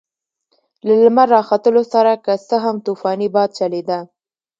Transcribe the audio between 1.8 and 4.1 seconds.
سره که څه هم طوفاني باد چلېده.